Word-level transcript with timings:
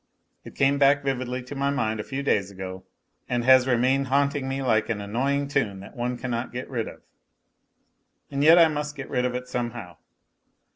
It 0.43 0.55
came 0.55 0.79
back 0.79 1.03
vividly 1.03 1.43
to 1.43 1.53
my 1.53 1.69
mind 1.69 1.99
a 1.99 2.03
few 2.03 2.23
days 2.23 2.49
ago, 2.49 2.83
and 3.29 3.43
has 3.43 3.67
remained 3.67 4.07
haunting 4.07 4.49
me 4.49 4.63
like 4.63 4.89
an 4.89 4.99
annoying 4.99 5.47
tune 5.47 5.79
that 5.81 5.95
one 5.95 6.17
cannot 6.17 6.51
get 6.51 6.67
rid 6.71 6.87
of. 6.87 7.03
And 8.31 8.43
yet 8.43 8.57
I 8.57 8.67
must 8.67 8.95
get 8.95 9.11
rid 9.11 9.25
of 9.25 9.35
it 9.35 9.47
somehow. 9.47 9.97